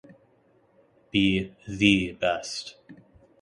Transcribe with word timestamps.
Be 1.11 1.53
The 1.67 2.13
Best. 2.13 2.75